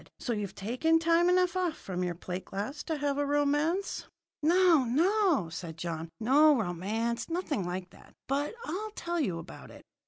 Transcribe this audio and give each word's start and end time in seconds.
"So 0.17 0.33
you've 0.33 0.55
taken 0.55 0.97
time 0.97 1.29
enough 1.29 1.55
off 1.55 1.77
from 1.77 2.03
your 2.03 2.15
plate 2.15 2.45
glass 2.45 2.81
to 2.85 2.97
have 2.97 3.19
a 3.19 3.23
romance?" 3.23 4.07
"No, 4.41 4.83
no," 4.83 5.49
said 5.49 5.77
John. 5.77 6.09
"No 6.19 6.57
romance 6.59 7.29
nothing 7.29 7.67
like 7.67 7.91
that! 7.91 8.13
But 8.27 8.55
I'll 8.65 8.91
tell 8.95 9.19
you 9.19 9.37
about 9.37 9.69
it. 9.69 9.83